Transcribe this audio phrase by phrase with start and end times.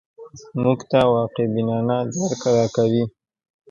[0.61, 3.03] موږ ته واقع بینانه درک راکوي